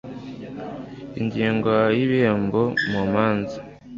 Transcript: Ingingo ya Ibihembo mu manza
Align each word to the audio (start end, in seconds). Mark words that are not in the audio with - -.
Ingingo 1.19 1.67
ya 1.79 1.85
Ibihembo 2.03 2.61
mu 2.91 3.01
manza 3.13 3.59